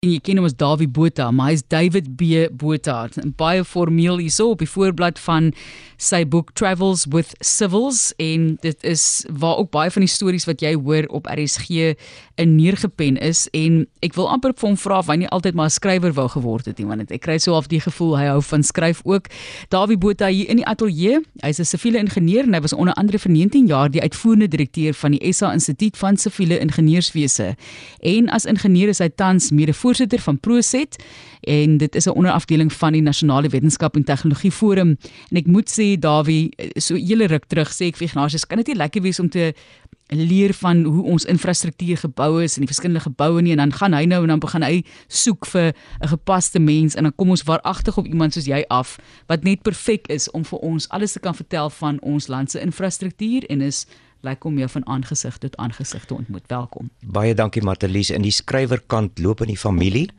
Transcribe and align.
en 0.00 0.14
jy 0.14 0.20
ken 0.24 0.38
hom 0.40 0.46
as 0.48 0.54
Dawie 0.56 0.86
Botha, 0.88 1.26
maar 1.28 1.50
hy's 1.50 1.60
David 1.68 2.06
B 2.16 2.46
Botha. 2.56 3.02
Baie 3.36 3.60
formeel 3.68 4.16
hierso 4.22 4.54
op 4.54 4.62
die 4.64 4.68
voorblad 4.72 5.18
van 5.20 5.50
sy 6.00 6.22
boek 6.24 6.54
Travels 6.56 7.02
with 7.12 7.34
Civils 7.44 8.14
en 8.16 8.54
dit 8.64 8.86
is 8.88 9.26
waar 9.28 9.58
ook 9.60 9.68
baie 9.76 9.92
van 9.92 10.06
die 10.06 10.08
stories 10.08 10.46
wat 10.48 10.64
jy 10.64 10.72
hoor 10.72 11.04
op 11.12 11.28
RSG 11.28 11.92
in 12.40 12.54
neergepen 12.56 13.18
is 13.20 13.42
en 13.52 13.82
ek 14.00 14.16
wil 14.16 14.30
amper 14.32 14.54
vir 14.56 14.70
hom 14.70 14.78
vra 14.80 15.02
of 15.02 15.10
hy 15.12 15.18
nie 15.20 15.28
altyd 15.28 15.58
maar 15.60 15.68
'n 15.68 15.76
skrywer 15.76 16.16
wou 16.16 16.24
geword 16.32 16.72
het 16.72 16.80
nie 16.80 16.88
want 16.88 17.12
ek 17.12 17.20
kry 17.20 17.36
so 17.36 17.52
half 17.52 17.68
die 17.68 17.82
gevoel 17.84 18.16
hy 18.16 18.32
hou 18.32 18.40
van 18.40 18.62
skryf 18.62 19.04
ook. 19.04 19.28
Dawie 19.68 19.98
Botha 19.98 20.32
hier 20.32 20.48
in 20.48 20.56
die 20.56 20.66
ateljee. 20.66 21.20
Hy's 21.44 21.60
'n 21.60 21.68
siviele 21.68 21.98
ingenieur 21.98 22.48
en 22.48 22.54
hy 22.54 22.60
was 22.60 22.72
onder 22.72 22.94
andere 22.94 23.18
vir 23.18 23.32
19 23.32 23.66
jaar 23.66 23.90
die 23.90 24.00
uitvoerende 24.00 24.48
direkteur 24.48 24.94
van 24.94 25.12
die 25.12 25.32
SA 25.32 25.52
Instituut 25.52 25.96
van 25.96 26.16
Siviele 26.16 26.58
Ingenieurswese. 26.58 27.54
En 28.00 28.28
as 28.30 28.46
ingenieur 28.46 28.88
is 28.88 28.98
hy 28.98 29.08
tans 29.08 29.50
mede 29.50 29.74
voorsitter 29.90 30.22
van 30.22 30.38
Proset 30.38 30.96
en 31.40 31.76
dit 31.78 31.94
is 31.94 32.06
'n 32.06 32.14
onderafdeling 32.14 32.72
van 32.72 32.92
die 32.92 33.02
Nasionale 33.02 33.48
Wetenskap 33.48 33.96
en 33.96 34.04
Tegnologie 34.04 34.52
Forum 34.52 34.96
en 35.30 35.36
ek 35.36 35.46
moet 35.46 35.68
sê 35.68 35.98
Dawie 35.98 36.50
so 36.76 36.94
hele 36.94 37.26
ruk 37.26 37.44
terug 37.46 37.68
sê 37.68 37.90
ek 37.90 37.96
vir 37.96 38.08
Ignatius 38.08 38.46
kan 38.46 38.58
dit 38.58 38.66
nie 38.66 38.76
lekker 38.76 39.02
wees 39.02 39.20
om 39.20 39.28
te 39.28 39.52
leer 40.10 40.54
van 40.54 40.84
hoe 40.84 41.04
ons 41.04 41.24
infrastruktuur 41.24 41.96
gebou 41.96 42.42
is 42.42 42.56
en 42.56 42.64
die 42.64 42.70
verskillende 42.70 43.00
geboue 43.00 43.42
nie? 43.42 43.52
En 43.52 43.62
dan 43.62 43.72
gaan 43.72 43.94
hy 43.94 44.04
nou 44.04 44.22
en 44.22 44.28
dan 44.28 44.42
begin 44.42 44.62
hy 44.62 44.82
soek 45.08 45.46
vir 45.46 45.72
'n 46.02 46.08
gepaste 46.08 46.58
mens 46.58 46.94
en 46.94 47.02
dan 47.02 47.14
kom 47.16 47.30
ons 47.30 47.42
waaragtig 47.42 47.98
op 47.98 48.06
iemand 48.06 48.32
soos 48.32 48.46
jy 48.46 48.64
af 48.68 48.98
wat 49.26 49.44
net 49.44 49.62
perfek 49.62 50.06
is 50.08 50.30
om 50.30 50.44
vir 50.44 50.58
ons 50.58 50.88
alles 50.88 51.12
te 51.12 51.20
kan 51.20 51.34
vertel 51.34 51.70
van 51.70 52.00
ons 52.00 52.26
land 52.26 52.50
se 52.50 52.60
infrastruktuur 52.60 53.44
en 53.50 53.60
is 53.60 53.86
lyk 54.26 54.44
om 54.44 54.58
jou 54.60 54.68
van 54.68 54.86
aangesig 54.86 55.38
tot 55.38 55.56
aangesig 55.56 56.04
te 56.04 56.14
ontmoet. 56.14 56.44
Welkom. 56.46 56.90
Baie 57.00 57.34
dankie 57.34 57.62
Martelies. 57.64 58.10
In 58.10 58.22
die 58.22 58.34
skrywerkant 58.34 59.18
loop 59.18 59.40
in 59.40 59.52
die 59.52 59.58
familie. 59.58 60.10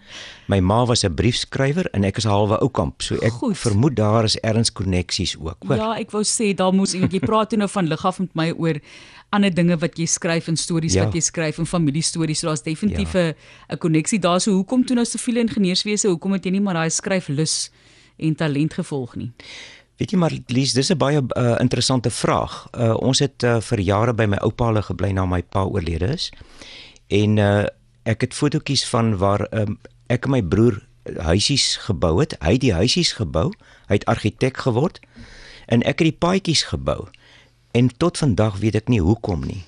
My 0.50 0.60
ma 0.60 0.86
was 0.86 1.04
'n 1.05 1.14
briefskrywer 1.14 1.90
en 1.94 2.04
ek 2.04 2.18
is 2.18 2.24
halwe 2.24 2.60
oukamp. 2.60 3.02
So 3.02 3.16
ek 3.16 3.32
Goed. 3.32 3.58
vermoed 3.58 3.96
daar 3.96 4.24
is 4.24 4.38
erns 4.40 4.71
koneksies 4.71 5.38
ook, 5.38 5.58
hoor. 5.68 5.77
Ja, 5.77 5.98
ek 5.98 6.12
wou 6.12 6.24
sê 6.24 6.55
daar 6.55 6.74
moes 6.74 6.93
jy 6.93 7.20
praat 7.20 7.52
nou 7.52 7.70
van 7.70 7.88
lig 7.88 8.05
af 8.05 8.20
met 8.20 8.35
my 8.35 8.52
oor 8.52 8.80
ander 9.30 9.54
dinge 9.54 9.77
wat 9.77 9.98
jy 9.98 10.05
skryf 10.05 10.48
en 10.48 10.58
stories 10.58 10.93
ja. 10.93 11.05
wat 11.05 11.13
jy 11.13 11.21
skryf 11.21 11.60
en 11.60 11.65
familiestories. 11.65 12.40
So 12.40 12.48
daar's 12.48 12.63
definitief 12.63 13.13
'n 13.13 13.18
ja. 13.18 13.34
'n 13.70 13.77
koneksie 13.77 14.20
daar. 14.20 14.41
So 14.41 14.52
hoekom 14.52 14.86
toe 14.86 14.96
nou 14.96 15.05
siviele 15.05 15.40
ingenieurswese? 15.40 16.08
Hoekom 16.08 16.32
het 16.32 16.46
jy 16.46 16.52
nie 16.52 16.62
maar 16.62 16.74
daai 16.74 16.90
skryflus 16.90 17.71
en 18.18 18.36
talent 18.36 18.74
gevolg 18.74 19.15
nie? 19.15 19.32
Weet 20.02 20.16
jy 20.16 20.18
maar 20.18 20.34
Lies, 20.49 20.71
dis 20.74 20.90
'n 20.90 20.98
baie 20.98 21.21
uh, 21.21 21.55
interessante 21.62 22.10
vraag. 22.10 22.68
Uh, 22.74 22.98
ons 22.98 23.20
het 23.20 23.44
uh, 23.44 23.60
vir 23.62 23.80
jare 23.80 24.13
by 24.13 24.26
my 24.26 24.38
oupa 24.41 24.66
hulle 24.66 24.82
gebly 24.82 25.12
na 25.13 25.26
my 25.30 25.43
pa 25.43 25.62
oorlede 25.62 26.08
is. 26.18 26.32
En 27.08 27.38
uh, 27.38 27.66
ek 28.10 28.21
het 28.26 28.34
fotootjies 28.34 28.82
van 28.90 29.18
waar 29.18 29.46
um, 29.54 29.77
ek 30.10 30.26
en 30.26 30.32
my 30.32 30.41
broer 30.41 30.82
huisies 31.21 31.77
gebou 31.85 32.18
het. 32.20 32.34
Hy 32.41 32.58
het 32.58 32.62
die 32.66 32.74
huisies 32.74 33.13
gebou. 33.13 33.54
Hy 33.93 34.02
het 34.02 34.05
argitek 34.10 34.58
geword 34.58 34.98
en 35.70 35.85
ek 35.85 36.02
het 36.02 36.10
die 36.10 36.18
paadjies 36.18 36.63
gebou. 36.74 37.05
En 37.71 37.93
tot 37.98 38.18
vandag 38.18 38.58
weet 38.58 38.82
ek 38.82 38.90
nie 38.90 39.02
hoekom 39.05 39.46
nie. 39.46 39.62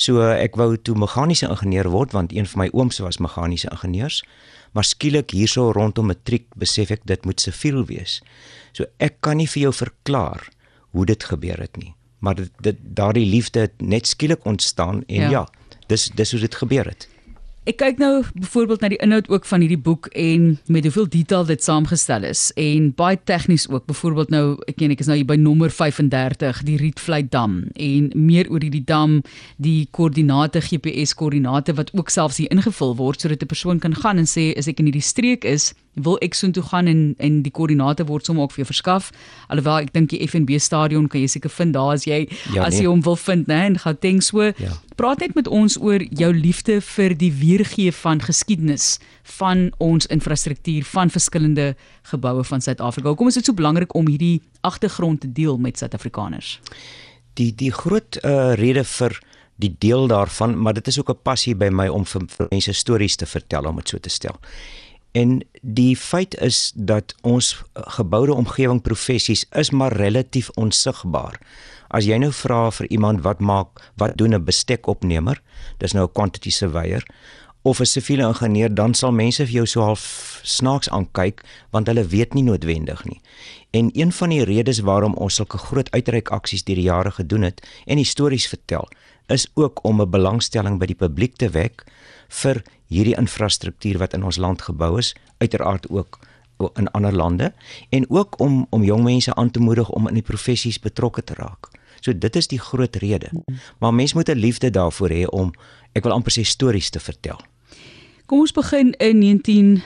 So 0.00 0.22
ek 0.32 0.56
wou 0.56 0.72
toe 0.80 0.96
meganiese 0.96 1.48
ingenieur 1.50 1.90
word 1.92 2.14
want 2.16 2.32
een 2.32 2.48
van 2.48 2.64
my 2.64 2.68
ooms 2.72 3.02
was 3.04 3.20
meganiese 3.20 3.68
ingenieurs. 3.68 4.22
Maar 4.72 4.86
skielik 4.86 5.34
hierso 5.34 5.70
rondom 5.76 6.08
matriek 6.08 6.46
besef 6.56 6.92
ek 6.94 7.04
dit 7.10 7.24
moet 7.28 7.42
siviel 7.42 7.82
wees. 7.88 8.20
So 8.72 8.86
ek 9.02 9.18
kan 9.20 9.40
nie 9.40 9.48
vir 9.50 9.68
jou 9.68 9.72
verklaar 9.74 10.46
hoe 10.94 11.06
dit 11.06 11.24
gebeur 11.24 11.60
het 11.62 11.76
nie, 11.78 11.92
maar 12.18 12.34
dit, 12.38 12.50
dit 12.62 12.78
daardie 12.82 13.26
liefde 13.26 13.66
het 13.68 13.76
net 13.82 14.08
skielik 14.10 14.46
ontstaan 14.46 15.04
en 15.06 15.28
ja, 15.28 15.30
ja 15.30 15.44
dis 15.90 16.08
dis 16.14 16.32
hoe 16.34 16.40
dit 16.40 16.54
gebeur 16.62 16.86
het. 16.86 17.06
Ek 17.68 17.76
kyk 17.76 17.98
nou 18.00 18.22
byvoorbeeld 18.32 18.80
na 18.80 18.88
die 18.88 18.98
inhoud 19.04 19.26
ook 19.28 19.44
van 19.44 19.60
hierdie 19.60 19.82
boek 19.84 20.06
en 20.16 20.54
met 20.72 20.86
hoeveel 20.88 21.08
detail 21.12 21.44
dit 21.44 21.60
saamgestel 21.60 22.24
is 22.24 22.46
en 22.56 22.86
baie 22.96 23.18
tegnies 23.28 23.66
ook. 23.68 23.84
Byvoorbeeld 23.90 24.32
nou, 24.32 24.44
ek 24.64 24.78
ken 24.80 24.94
ek 24.94 25.02
is 25.04 25.10
nou 25.10 25.18
hier 25.18 25.28
by 25.28 25.36
nommer 25.36 25.68
35, 25.68 26.62
die 26.64 26.78
Rietvlei 26.80 27.20
dam 27.28 27.58
en 27.76 28.08
meer 28.16 28.48
oor 28.48 28.64
hierdie 28.64 28.86
dam, 28.88 29.18
die 29.60 29.84
koördinate 29.92 30.64
GPS 30.64 31.12
koördinate 31.20 31.76
wat 31.76 31.92
ook 31.92 32.08
selfs 32.08 32.40
hier 32.40 32.48
ingevul 32.48 32.96
word 32.96 33.20
sodat 33.20 33.44
'n 33.44 33.52
persoon 33.52 33.78
kan 33.78 33.92
gaan 33.92 34.16
en 34.16 34.30
sê 34.30 34.56
as 34.56 34.66
ek 34.66 34.80
in 34.80 34.88
hierdie 34.88 35.04
streek 35.04 35.44
is, 35.44 35.74
wil 36.02 36.18
ek 36.24 36.34
soontoe 36.34 36.62
gaan 36.62 36.86
en 36.86 37.14
en 37.18 37.42
die 37.42 37.52
koördinate 37.52 38.06
word 38.06 38.26
sommer 38.26 38.44
ook 38.44 38.52
vir 38.52 38.64
jou 38.64 38.70
verskaf. 38.72 39.10
Alhoewel 39.48 39.86
ek 39.86 39.92
dink 39.92 40.10
die 40.10 40.20
FNB 40.26 40.58
stadion 40.60 41.08
kan 41.08 41.20
jy 41.20 41.26
seker 41.26 41.50
vind 41.50 41.74
daar 41.74 41.94
as 41.94 42.06
jy 42.08 42.26
ja, 42.54 42.64
as 42.64 42.74
nee. 42.74 42.82
jy 42.82 42.86
hom 42.90 43.02
wil 43.06 43.16
vind, 43.16 43.46
né, 43.46 43.66
in 43.66 43.78
Gauteng 43.78 44.22
so. 44.22 44.50
Ja. 44.58 44.76
Praat 44.96 45.20
net 45.20 45.34
met 45.34 45.48
ons 45.48 45.78
oor 45.80 46.02
jou 46.02 46.32
liefde 46.34 46.80
vir 46.84 47.14
die 47.16 47.32
weergee 47.32 47.92
van 47.92 48.20
geskiedenis 48.20 48.98
van 49.38 49.70
ons 49.78 50.06
infrastruktuur 50.06 50.84
van 50.84 51.10
verskillende 51.10 51.74
geboue 52.10 52.44
van 52.44 52.60
Suid-Afrika. 52.60 53.08
Hoekom 53.08 53.30
is 53.30 53.38
dit 53.40 53.46
so 53.46 53.56
belangrik 53.56 53.94
om 53.94 54.08
hierdie 54.08 54.42
agtergrond 54.66 55.20
te 55.20 55.32
deel 55.32 55.58
met 55.58 55.78
Suid-Afrikaners? 55.78 56.58
Die 57.38 57.52
die 57.54 57.72
groot 57.72 58.18
uh, 58.24 58.52
rede 58.58 58.84
vir 58.84 59.16
die 59.60 59.72
deel 59.78 60.08
daarvan, 60.10 60.56
maar 60.58 60.74
dit 60.74 60.86
is 60.86 60.98
ook 60.98 61.10
'n 61.10 61.22
passie 61.22 61.54
by 61.54 61.68
my 61.68 61.88
om 61.88 62.04
vir, 62.06 62.22
vir 62.26 62.46
mense 62.50 62.72
stories 62.72 63.16
te 63.16 63.26
vertel 63.26 63.66
om 63.66 63.76
dit 63.76 63.88
so 63.88 63.98
te 63.98 64.08
stel. 64.08 64.38
En 65.12 65.40
die 65.60 65.96
feit 65.96 66.36
is 66.38 66.72
dat 66.74 67.14
ons 67.22 67.62
geboude 67.72 68.34
omgewing 68.34 68.82
professies 68.82 69.44
is 69.50 69.70
maar 69.70 69.92
relatief 69.92 70.50
onsigbaar. 70.54 71.40
As 71.90 72.06
jy 72.06 72.20
nou 72.22 72.30
vra 72.32 72.68
vir 72.70 72.86
iemand 72.94 73.24
wat 73.26 73.40
maak, 73.42 73.90
wat 73.98 74.16
doen 74.16 74.34
'n 74.34 74.44
bestekopnemer? 74.44 75.42
Dis 75.78 75.92
nou 75.92 76.04
'n 76.06 76.12
quantity 76.12 76.50
surveyor 76.50 77.02
of 77.62 77.80
'n 77.80 77.84
siviele 77.84 78.26
ingenieur, 78.26 78.74
dan 78.74 78.94
sal 78.94 79.12
mense 79.12 79.46
vir 79.46 79.54
jou 79.54 79.66
so 79.66 79.80
half 79.80 80.40
snaaks 80.42 80.88
aankyk 80.88 81.42
want 81.70 81.86
hulle 81.86 82.06
weet 82.06 82.34
nie 82.34 82.42
noodwendig 82.42 83.04
nie. 83.04 83.20
En 83.70 83.90
een 83.92 84.12
van 84.12 84.28
die 84.28 84.44
redes 84.44 84.78
waarom 84.78 85.14
ons 85.14 85.34
sulke 85.34 85.58
groot 85.58 85.90
uitreik 85.90 86.28
aksies 86.28 86.64
deur 86.64 86.76
die 86.76 86.84
jare 86.84 87.10
gedoen 87.10 87.42
het 87.42 87.66
en 87.86 88.04
stories 88.04 88.48
vertel, 88.48 88.88
is 89.30 89.50
ook 89.54 89.84
om 89.84 90.00
'n 90.00 90.10
belangstelling 90.10 90.78
by 90.78 90.86
die 90.86 90.94
publiek 90.98 91.36
te 91.36 91.48
wek 91.48 91.84
vir 92.28 92.62
hierdie 92.86 93.16
infrastruktuur 93.16 93.98
wat 93.98 94.14
in 94.14 94.24
ons 94.24 94.36
land 94.36 94.62
gebou 94.62 94.98
is, 94.98 95.14
uiteraard 95.38 95.90
ook 95.90 96.18
in 96.76 96.90
ander 96.90 97.14
lande 97.14 97.52
en 97.88 98.10
ook 98.10 98.40
om 98.40 98.66
om 98.70 98.82
jong 98.84 99.02
mense 99.02 99.34
aan 99.34 99.50
te 99.50 99.60
moedig 99.60 99.88
om 99.90 100.08
in 100.08 100.14
die 100.14 100.22
professies 100.22 100.78
betrokke 100.78 101.24
te 101.24 101.34
raak. 101.34 101.70
So 102.00 102.18
dit 102.18 102.36
is 102.36 102.48
die 102.48 102.58
groot 102.58 102.96
rede. 102.96 103.30
Maar 103.78 103.94
mens 103.94 104.12
moet 104.14 104.28
'n 104.28 104.38
liefde 104.38 104.70
daarvoor 104.70 105.08
hê 105.08 105.24
om 105.26 105.52
ek 105.92 106.02
wil 106.02 106.12
amper 106.12 106.32
sê 106.32 106.42
stories 106.44 106.90
te 106.90 107.00
vertel. 107.00 107.40
Kom 108.26 108.40
ons 108.40 108.52
begin 108.52 108.92
in 108.92 109.18
19 109.18 109.82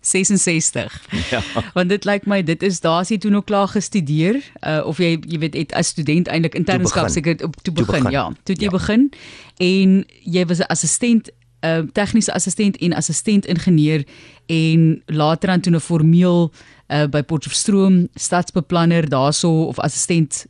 66. 0.00 1.06
Ja. 1.30 1.42
Want 1.76 1.88
dit 1.88 2.04
lyk 2.04 2.26
my 2.26 2.42
dit 2.42 2.62
is 2.62 2.80
daar 2.80 3.00
as 3.00 3.08
jy 3.08 3.18
toe 3.18 3.30
nog 3.30 3.44
klaar 3.44 3.68
gestudeer 3.68 4.40
uh, 4.60 4.80
of 4.86 4.98
jy 4.98 5.18
jy 5.26 5.38
weet 5.38 5.54
het 5.54 5.72
as 5.72 5.92
student 5.94 6.28
eintlik 6.28 6.54
internskap 6.54 7.08
seker 7.08 7.36
op 7.44 7.56
toe 7.62 7.74
begin. 7.74 8.02
begin. 8.02 8.10
Ja, 8.10 8.32
toe 8.42 8.56
jy 8.56 8.70
ja. 8.70 8.74
begin 8.74 9.10
en 9.56 10.04
jy 10.22 10.46
was 10.46 10.58
'n 10.58 10.70
assistent 10.70 11.30
uh, 11.60 11.82
tegniese 11.92 12.32
assistent 12.32 12.76
en 12.76 12.92
assistent 12.92 13.46
ingenieur 13.46 14.04
en 14.46 15.02
later 15.06 15.48
dan 15.48 15.60
toe 15.60 15.72
'n 15.74 15.80
formeel 15.80 16.52
uh, 16.88 17.06
by 17.06 17.22
Potchefstroom 17.22 18.08
stadsbeplanner 18.14 19.08
daarso 19.08 19.62
of 19.62 19.78
assistent 19.78 20.46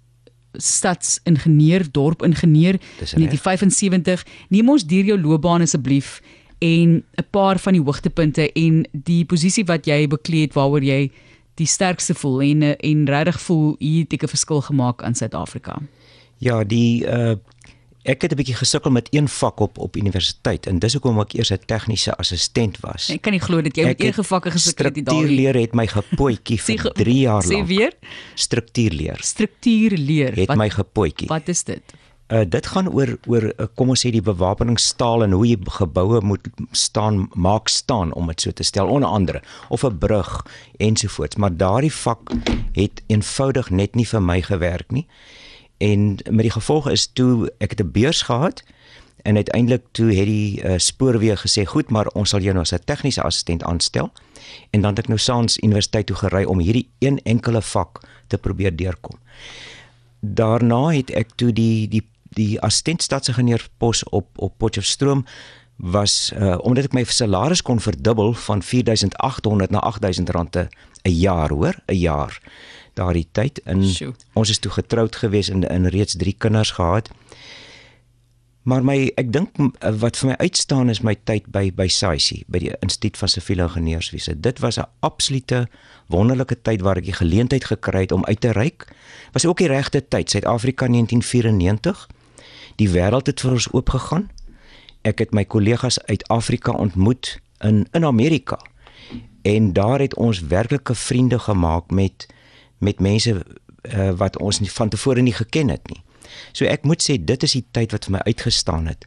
stadsingenieur 0.53 1.91
dorpingenieur 1.91 2.75
in 2.75 3.21
1975 3.21 4.27
neem 4.49 4.69
ons 4.69 4.87
deur 4.87 5.05
jou 5.05 5.21
loopbaan 5.21 5.61
asseblief 5.61 6.23
en 6.59 7.05
'n 7.17 7.27
paar 7.31 7.59
van 7.59 7.73
die 7.73 7.83
hoogtepunte 7.83 8.53
en 8.53 8.87
die 8.93 9.25
posisie 9.25 9.65
wat 9.65 9.87
jy 9.87 10.07
bekleed 10.07 10.49
het 10.49 10.55
waaroor 10.55 10.83
jy 10.83 11.11
die 11.55 11.67
sterkste 11.67 12.15
voel 12.15 12.43
en 12.43 12.63
en 12.63 13.07
regtig 13.07 13.41
voel 13.41 13.77
hier 13.79 14.03
het 14.03 14.13
ek 14.13 14.23
'n 14.23 14.29
verskil 14.29 14.61
gemaak 14.61 15.03
aan 15.03 15.15
Suid-Afrika. 15.15 15.79
Ja, 16.39 16.65
die 16.65 17.05
uh 17.07 17.35
ek 18.09 18.23
het 18.23 18.33
'n 18.33 18.37
bietjie 18.37 18.55
gesukkel 18.55 18.91
met 18.91 19.09
een 19.11 19.29
vak 19.29 19.61
op 19.61 19.79
op 19.79 19.97
universiteit 19.97 20.67
en 20.67 20.79
dis 20.79 20.93
hoekom 20.93 21.21
ek 21.21 21.33
eers 21.33 21.51
'n 21.51 21.59
tegniese 21.67 22.17
assistent 22.17 22.81
was. 22.81 23.09
Ek 23.09 23.23
kan 23.23 23.33
nie 23.33 23.41
glo 23.41 23.61
dat 23.63 23.77
jy 23.77 23.85
met 23.85 24.01
een 24.01 24.25
vakke 24.25 24.51
gesukkel 24.51 24.85
het 24.85 24.94
daai. 24.94 25.05
Struktuurleer 25.05 25.55
het 25.55 25.75
my 25.75 25.87
gepootjie 25.87 26.61
vir 26.67 26.93
3 26.93 27.19
jaar 27.19 27.47
lank. 27.47 27.65
Sê 27.65 27.67
weer? 27.67 27.93
Struktuurleer. 28.35 29.19
Struktuurleer. 29.21 30.35
Het 30.35 30.47
wat, 30.47 30.56
my 30.56 30.71
gepootjie. 30.71 31.29
Wat 31.29 31.49
is 31.49 31.65
dit? 31.65 31.82
Uh 32.29 32.45
dit 32.45 32.67
gaan 32.67 32.91
oor 32.93 33.17
oor 33.27 33.45
uh, 33.57 33.67
kom 33.75 33.89
ons 33.89 34.03
sê 34.05 34.11
die 34.13 34.21
bewapeningstaal 34.21 35.23
en 35.25 35.33
hoe 35.33 35.47
jy 35.49 35.57
geboue 35.79 36.21
moet 36.21 36.49
staan 36.77 37.23
maak 37.33 37.73
staan 37.73 38.13
om 38.13 38.29
dit 38.29 38.45
so 38.45 38.53
te 38.53 38.67
stel 38.69 38.91
onder 38.93 39.09
andere 39.09 39.41
of 39.69 39.85
'n 39.85 39.99
brug 39.99 40.45
ensovoorts 40.77 41.37
maar 41.37 41.57
daardie 41.57 41.93
vak 41.93 42.29
het 42.73 43.01
eenvoudig 43.07 43.71
net 43.71 43.95
nie 43.95 44.07
vir 44.07 44.23
my 44.23 44.43
gewerk 44.43 44.91
nie. 44.93 45.07
En 45.79 46.21
met 46.31 46.45
die 46.45 46.51
gevolg 46.51 46.91
is 46.91 47.07
toe 47.07 47.53
ek 47.59 47.71
het 47.71 47.81
'n 47.81 47.93
beurs 47.93 48.23
gehad 48.23 48.63
en 49.23 49.37
uiteindelik 49.37 49.85
toe 49.93 50.13
het 50.13 50.27
die 50.27 50.63
uh, 50.63 50.77
spoorweë 50.77 51.37
gesê 51.37 51.65
goed 51.65 51.91
maar 51.91 52.07
ons 52.13 52.29
sal 52.29 52.41
jou 52.41 52.53
nou 52.53 52.63
as 52.63 52.75
'n 52.75 52.85
tegniese 52.85 53.23
assistent 53.23 53.63
aanstel. 53.63 54.13
En 54.71 54.81
dan 54.81 54.91
het 54.91 54.99
ek 54.99 55.09
nou 55.09 55.19
saans 55.19 55.59
universiteit 55.59 56.07
toe 56.07 56.17
gery 56.17 56.45
om 56.45 56.59
hierdie 56.59 56.89
een 56.99 57.21
enkele 57.23 57.63
vak 57.63 58.01
te 58.27 58.39
probeer 58.39 58.77
deurkom. 58.77 59.19
Daarna 60.21 60.93
het 60.93 61.11
ek 61.11 61.29
toe 61.35 61.53
die 61.53 61.89
die 61.89 62.05
die 62.38 62.58
assistent 62.64 63.02
stadsingenieur 63.02 63.67
pos 63.82 64.05
op 64.14 64.31
op 64.38 64.55
Potchefstroom 64.58 65.25
was 65.79 66.32
uh 66.35 66.58
omdat 66.67 66.90
ek 66.90 66.96
my 66.96 67.05
salaris 67.06 67.62
kon 67.62 67.81
verdubbel 67.81 68.35
van 68.46 68.62
4800 68.62 69.70
na 69.70 69.82
8000 69.87 70.31
rande 70.31 70.69
'n 71.02 71.11
jaar, 71.11 71.50
hoor, 71.50 71.76
'n 71.87 71.94
jaar. 71.94 72.40
Daardie 72.94 73.29
tyd 73.32 73.61
in 73.64 73.85
Sjoe. 73.85 74.14
ons 74.35 74.50
is 74.50 74.58
toe 74.58 74.70
getroud 74.70 75.17
gewees 75.17 75.49
en 75.49 75.62
in 75.62 75.87
reeds 75.87 76.17
3 76.17 76.35
kinders 76.38 76.70
gehad. 76.70 77.11
Maar 78.62 78.84
my 78.84 79.12
ek 79.17 79.32
dink 79.32 79.56
wat 80.00 80.17
vir 80.17 80.29
my 80.29 80.34
uitstaan 80.37 80.91
is 80.91 81.00
my 81.00 81.14
tyd 81.25 81.46
by 81.46 81.70
by 81.73 81.87
SAICI, 81.88 82.43
by 82.49 82.58
die 82.58 82.73
Instituut 82.81 83.17
van 83.17 83.29
Siviele 83.29 83.62
Ingenieurswese. 83.62 84.41
Dit 84.41 84.58
was 84.58 84.79
'n 84.79 84.88
absolute 85.00 85.69
wonderlike 86.08 86.62
tyd 86.62 86.81
waar 86.81 86.96
ek 86.96 87.05
die 87.05 87.17
geleentheid 87.17 87.64
gekry 87.64 88.00
het 88.00 88.12
om 88.12 88.25
uit 88.25 88.41
te 88.41 88.52
reik. 88.52 88.88
Was 89.32 89.46
ook 89.46 89.58
die 89.58 89.69
regte 89.69 90.08
tyd, 90.08 90.31
Suid-Afrika 90.31 90.87
1994. 90.87 92.08
Die 92.79 92.91
wêreld 92.91 93.27
het 93.27 93.43
vir 93.43 93.57
ons 93.59 93.71
oopgegaan 93.75 94.29
ek 95.07 95.23
het 95.23 95.35
my 95.37 95.45
kollegas 95.45 95.99
uit 96.09 96.27
Afrika 96.29 96.73
ontmoet 96.73 97.39
in 97.65 97.87
in 97.93 98.05
Amerika. 98.05 98.59
En 99.43 99.73
daar 99.73 100.01
het 100.01 100.15
ons 100.15 100.41
werklike 100.41 100.95
vriende 100.95 101.39
gemaak 101.39 101.91
met 101.91 102.27
met 102.79 103.01
mense 103.01 103.35
uh, 103.83 104.11
wat 104.11 104.39
ons 104.39 104.61
nie 104.61 104.71
van 104.73 104.89
tevore 104.89 105.23
nie 105.23 105.35
geken 105.35 105.69
het 105.69 105.89
nie. 105.91 106.03
So 106.53 106.65
ek 106.65 106.85
moet 106.85 107.03
sê 107.03 107.17
dit 107.19 107.43
is 107.43 107.53
die 107.53 107.65
tyd 107.71 107.93
wat 107.93 108.05
vir 108.07 108.19
my 108.19 108.23
uitgestaan 108.27 108.87
het. 108.87 109.07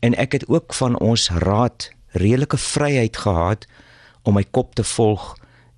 En 0.00 0.14
ek 0.14 0.32
het 0.32 0.48
ook 0.48 0.74
van 0.74 0.98
ons 0.98 1.28
raad 1.30 1.90
redelike 2.12 2.56
vryheid 2.56 3.16
gehad 3.16 3.66
om 4.22 4.34
my 4.34 4.44
kop 4.50 4.74
te 4.74 4.84
volg 4.84 5.34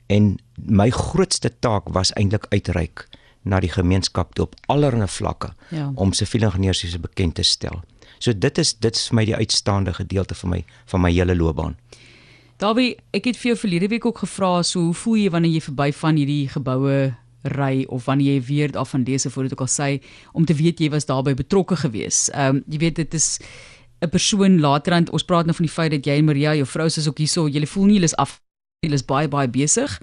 en 0.07 0.37
my 0.55 0.91
grootste 0.91 1.51
taak 1.59 1.89
was 1.89 2.13
eintlik 2.13 2.47
uitreik 2.51 3.09
na 3.44 3.61
die 3.61 3.73
gemeenskap 3.73 4.38
op 4.41 4.56
allerlei 4.73 5.08
vlakke 5.08 5.52
ja. 5.70 5.91
om 5.94 6.12
siviele 6.12 6.49
ingenieurs 6.50 6.85
se 6.91 6.99
bekend 6.99 7.35
te 7.35 7.43
stel. 7.43 7.82
So 8.19 8.32
dit 8.32 8.58
is 8.58 8.75
dit 8.81 8.96
is 8.96 9.08
vir 9.11 9.19
my 9.19 9.25
die 9.29 9.37
uitstaande 9.37 9.94
gedeelte 9.94 10.35
van 10.35 10.50
my 10.50 10.64
van 10.93 11.05
my 11.05 11.12
hele 11.12 11.37
loopbaan. 11.37 11.76
Dawie, 12.62 12.94
ek 13.12 13.26
het 13.29 13.37
vir 13.37 13.52
jou 13.52 13.58
verlede 13.58 13.91
week 13.91 14.06
ook 14.06 14.23
gevra 14.23 14.62
so 14.62 14.81
hoe 14.81 14.94
voel 14.94 15.17
jy 15.25 15.31
wanneer 15.35 15.56
jy 15.56 15.62
verby 15.67 15.91
van 15.93 16.17
hierdie 16.20 16.49
geboue 16.49 16.99
ry 17.52 17.85
of 17.93 18.06
wanneer 18.08 18.38
jy 18.38 18.44
weer 18.46 18.76
af 18.79 18.94
van 18.94 19.05
dese 19.05 19.31
voordat 19.31 19.56
ek 19.58 19.64
al 19.67 19.73
sê 19.73 19.88
om 20.32 20.47
te 20.49 20.56
weet 20.56 20.81
jy 20.81 20.88
was 20.94 21.08
daarbey 21.11 21.35
betrokke 21.37 21.76
gewees. 21.76 22.29
Ehm 22.32 22.61
um, 22.61 22.62
jy 22.70 22.81
weet 22.87 23.02
dit 23.02 23.14
is 23.14 23.38
'n 24.00 24.08
persoon 24.08 24.61
laterand 24.61 25.11
ons 25.11 25.25
praat 25.25 25.47
nou 25.47 25.56
van 25.56 25.67
die 25.67 25.75
feit 25.75 25.90
dat 25.90 26.06
jy 26.06 26.17
en 26.19 26.25
Maria 26.25 26.55
jou 26.55 26.67
vrou 26.67 26.87
is 26.87 27.08
ook 27.08 27.19
hierso, 27.19 27.49
jy 27.49 27.67
voel 27.67 27.85
nie 27.85 27.94
hulle 27.94 28.11
is 28.12 28.17
af 28.17 28.40
hulle 28.85 28.94
is 28.94 29.05
baie 29.05 29.29
baie 29.29 29.49
besig. 29.49 30.00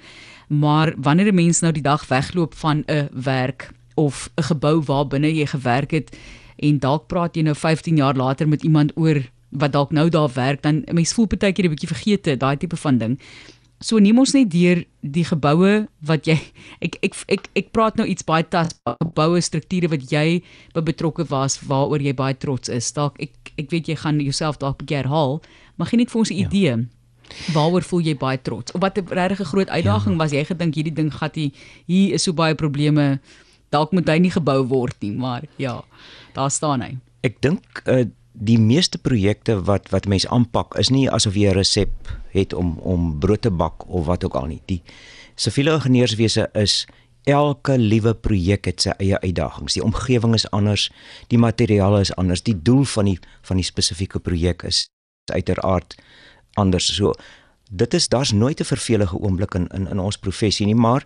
Maar 0.52 0.94
wanneer 0.98 1.32
'n 1.32 1.36
mens 1.36 1.60
nou 1.60 1.72
die 1.74 1.82
dag 1.82 2.08
wegloop 2.08 2.54
van 2.54 2.84
'n 2.88 3.10
werk 3.12 3.72
of 3.96 4.30
'n 4.36 4.44
gebou 4.44 4.82
waar 4.84 5.08
binne 5.08 5.32
jy 5.34 5.46
gewerk 5.46 5.92
het 5.92 6.18
en 6.56 6.80
dalk 6.80 7.08
praat 7.08 7.36
jy 7.36 7.42
nou 7.42 7.56
15 7.56 7.96
jaar 7.96 8.16
later 8.16 8.48
met 8.48 8.64
iemand 8.64 8.92
oor 8.96 9.22
wat 9.50 9.72
dalk 9.72 9.92
nou 9.92 10.10
daar 10.10 10.32
werk 10.34 10.62
dan 10.62 10.84
mense 10.92 11.14
voel 11.14 11.28
baie 11.28 11.54
keer 11.54 11.66
'n 11.66 11.74
bietjie 11.76 11.94
vergeete 11.94 12.38
daai 12.38 12.58
tipe 12.58 12.78
van 12.78 12.98
ding. 12.98 13.20
So 13.82 13.98
neem 13.98 14.20
ons 14.20 14.34
net 14.34 14.52
deur 14.52 14.84
die 15.02 15.26
geboue 15.26 15.88
wat 16.06 16.28
jy 16.30 16.38
ek 16.86 16.98
ek 17.02 17.14
ek 17.28 17.50
ek 17.58 17.72
praat 17.74 17.96
nou 17.96 18.06
iets 18.06 18.24
baie 18.24 18.44
tas 18.44 18.70
geboue 18.86 19.42
strukture 19.42 19.88
wat 19.88 20.12
jy 20.12 20.44
by 20.74 20.82
betrokke 20.82 21.26
was 21.30 21.58
waaroor 21.60 22.02
jy 22.02 22.14
baie 22.14 22.38
trots 22.38 22.70
is. 22.70 22.92
Dalk 22.94 23.18
ek 23.20 23.54
ek 23.58 23.70
weet 23.74 23.88
jy 23.88 23.96
gaan 23.96 24.20
jouself 24.20 24.58
dalk 24.62 24.78
bekeer 24.78 25.04
herhaal, 25.04 25.42
maar 25.76 25.88
gee 25.88 25.98
net 25.98 26.12
vir 26.12 26.20
ons 26.20 26.30
'n 26.30 26.38
ja. 26.38 26.48
idee. 26.48 26.88
Waaroor 27.54 27.84
voel 27.84 28.00
jy 28.00 28.16
baie 28.18 28.42
trots? 28.42 28.72
Of 28.72 28.82
wat 28.82 28.98
'n 28.98 29.08
regtig 29.08 29.48
groot 29.48 29.70
uitdaging 29.70 30.16
ja. 30.16 30.22
was 30.22 30.32
jy 30.32 30.44
gedink 30.46 30.76
hierdie 30.76 30.94
ding 30.94 31.14
gaan 31.14 31.30
hier 31.34 31.52
hier 31.86 32.14
is 32.14 32.24
so 32.24 32.34
baie 32.34 32.56
probleme. 32.56 33.20
Dalk 33.70 33.92
moet 33.92 34.08
hy 34.08 34.18
nie 34.18 34.32
gebou 34.32 34.68
word 34.68 34.96
nie, 35.00 35.12
maar 35.12 35.44
ja 35.58 35.84
daar 36.34 36.52
staan 36.52 36.82
hy. 36.82 36.98
Ek 37.22 37.42
dink 37.42 37.84
uh, 37.86 38.06
die 38.34 38.60
meeste 38.60 38.98
projekte 38.98 39.62
wat 39.68 39.90
wat 39.92 40.08
mense 40.08 40.30
aanpak 40.30 40.76
is 40.80 40.90
nie 40.90 41.10
asof 41.10 41.36
jy 41.36 41.50
'n 41.50 41.58
resep 41.58 41.92
het 42.32 42.54
om 42.54 42.80
om 42.80 43.20
brood 43.20 43.42
te 43.42 43.52
bak 43.52 43.88
of 43.88 44.06
wat 44.06 44.24
ook 44.24 44.36
al 44.36 44.48
nie. 44.48 44.62
Die 44.66 44.82
siviele 45.36 45.74
ingenieurswese 45.74 46.50
is 46.54 46.86
elke 47.24 47.78
liewe 47.78 48.14
projek 48.14 48.66
het 48.66 48.82
sy 48.82 48.94
eie 48.98 49.20
uitdagings. 49.22 49.74
Die 49.74 49.84
omgewing 49.84 50.34
is 50.34 50.48
anders, 50.52 50.90
die 51.28 51.38
materiale 51.38 52.02
is 52.02 52.16
anders, 52.16 52.42
die 52.42 52.58
doel 52.62 52.84
van 52.84 53.06
die 53.06 53.20
van 53.42 53.58
die 53.58 53.66
spesifieke 53.66 54.20
projek 54.20 54.64
is 54.64 54.88
uiteraard 55.32 55.96
anders. 56.54 56.96
So 56.96 57.14
dit 57.70 57.94
is 57.94 58.08
daar's 58.08 58.32
nooit 58.32 58.60
'n 58.60 58.64
vervelige 58.64 59.18
oomblik 59.18 59.54
in 59.54 59.68
in 59.68 59.88
in 59.88 60.00
ons 60.00 60.18
professie 60.18 60.66
nie, 60.66 60.76
maar 60.76 61.06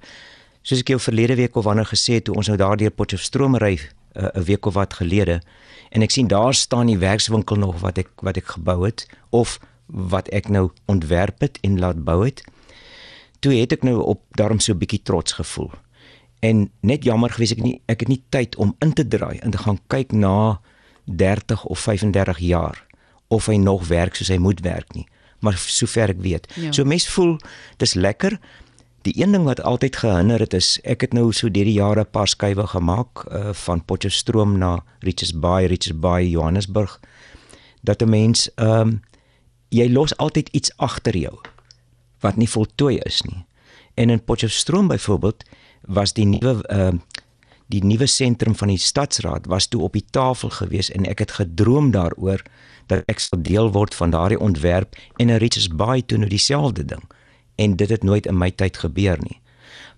soos 0.62 0.80
ek 0.80 0.88
jou 0.88 1.00
verlede 1.00 1.36
week 1.36 1.56
of 1.56 1.64
wanneer 1.64 1.86
gesê 1.86 2.14
het 2.14 2.24
toe 2.24 2.36
ons 2.36 2.48
nou 2.48 2.58
daardeur 2.58 2.92
Potchefstroom 2.92 3.56
ry 3.56 3.80
'n 4.14 4.44
week 4.44 4.66
of 4.66 4.74
wat 4.74 4.94
gelede 4.94 5.42
en 5.90 6.02
ek 6.02 6.12
sien 6.12 6.28
daar 6.28 6.54
staan 6.54 6.86
die 6.86 6.98
werkswinkel 6.98 7.56
nog 7.56 7.80
wat 7.80 7.98
ek 7.98 8.10
wat 8.22 8.38
ek 8.38 8.48
gebou 8.58 8.86
het 8.86 9.08
of 9.30 9.60
wat 9.86 10.28
ek 10.28 10.50
nou 10.50 10.72
ontwerp 10.86 11.40
het 11.40 11.60
en 11.62 11.80
laat 11.80 12.04
bou 12.04 12.26
het. 12.26 12.44
Toe 13.40 13.54
het 13.54 13.72
ek 13.72 13.84
nou 13.84 14.02
op 14.02 14.22
daarom 14.32 14.60
so 14.60 14.74
'n 14.74 14.78
bietjie 14.78 15.02
trots 15.04 15.32
gevoel. 15.32 15.72
En 16.40 16.72
net 16.82 17.04
jammer 17.04 17.30
gewees 17.30 17.52
ek 17.52 17.62
nie 17.62 17.82
ek 17.86 18.00
het 18.00 18.08
nie 18.08 18.24
tyd 18.30 18.56
om 18.56 18.76
in 18.80 18.94
te 18.94 19.08
draai 19.08 19.40
en 19.40 19.52
te 19.52 19.58
gaan 19.58 19.80
kyk 19.88 20.12
na 20.12 20.60
30 21.06 21.66
of 21.66 21.80
35 21.80 22.40
jaar 22.40 22.86
of 23.28 23.46
hy 23.46 23.56
nog 23.56 23.88
werk 23.88 24.16
soos 24.16 24.28
hy 24.28 24.38
moet 24.38 24.60
werk 24.60 24.94
nie. 24.94 25.06
Maar 25.46 25.58
sover 25.62 26.10
ek 26.16 26.22
weet. 26.26 26.50
Ja. 26.58 26.74
So 26.74 26.88
mense 26.90 27.12
voel 27.14 27.36
dis 27.82 27.94
lekker, 27.94 28.40
Die 29.06 29.22
een 29.22 29.32
ding 29.32 29.44
wat 29.46 29.62
altyd 29.62 29.96
gehinder 30.02 30.42
het 30.42 30.54
is 30.58 30.80
ek 30.82 31.04
het 31.06 31.12
nou 31.14 31.28
so 31.34 31.46
deur 31.54 31.68
die 31.68 31.78
jare 31.78 32.02
'n 32.02 32.10
paar 32.12 32.28
skuwe 32.28 32.66
gemaak 32.68 33.22
uh, 33.30 33.54
van 33.54 33.86
Potchefstroom 33.86 34.58
na 34.58 34.84
Richards 35.00 35.40
Bay, 35.40 35.66
Richards 35.66 36.00
Bay, 36.00 36.26
Johannesburg 36.26 37.00
dat 37.82 38.02
'n 38.02 38.10
mens 38.10 38.50
ehm 38.56 38.82
um, 38.82 39.02
jy 39.70 39.92
los 39.92 40.18
altyd 40.18 40.50
iets 40.50 40.72
agter 40.78 41.18
jou 41.18 41.38
wat 42.20 42.36
nie 42.36 42.50
voltooi 42.50 42.98
is 42.98 43.22
nie. 43.22 43.46
En 43.94 44.10
in 44.10 44.24
Potchefstroom 44.24 44.88
byvoorbeeld 44.88 45.44
was 45.82 46.14
die 46.14 46.26
nuwe 46.26 46.64
ehm 46.68 46.96
uh, 46.96 47.00
die 47.74 47.84
nuwe 47.84 48.06
sentrum 48.06 48.56
van 48.56 48.68
die 48.68 48.78
stadsraad 48.78 49.46
was 49.46 49.68
toe 49.68 49.82
op 49.82 49.94
die 49.94 50.06
tafel 50.10 50.50
gewees 50.50 50.92
en 50.92 51.06
ek 51.06 51.20
het 51.20 51.32
gedroom 51.32 51.92
daaroor 51.92 52.44
dat 52.88 53.04
ek 53.10 53.20
sou 53.20 53.42
deel 53.42 53.72
word 53.74 53.96
van 53.98 54.14
daardie 54.14 54.40
ontwerp 54.40 54.96
en 55.18 55.28
'n 55.28 55.42
Richards 55.42 55.70
Bay 55.70 56.02
toe 56.02 56.18
nou 56.18 56.30
dieselfde 56.30 56.86
ding 56.86 57.04
en 57.56 57.76
dit 57.76 57.90
het 57.90 58.04
nooit 58.04 58.26
in 58.26 58.38
my 58.38 58.52
tyd 58.52 58.78
gebeur 58.78 59.18
nie. 59.20 59.42